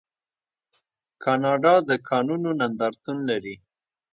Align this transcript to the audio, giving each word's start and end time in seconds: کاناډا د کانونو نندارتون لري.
کاناډا 1.23 1.73
د 1.89 1.91
کانونو 2.09 2.49
نندارتون 2.59 3.17
لري. 3.29 3.55